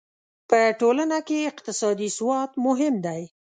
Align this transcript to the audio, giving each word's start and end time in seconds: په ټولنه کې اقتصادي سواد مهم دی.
په 0.49 0.59
ټولنه 0.79 1.17
کې 1.27 1.49
اقتصادي 1.51 2.09
سواد 2.17 2.51
مهم 2.65 2.95
دی. 3.05 3.21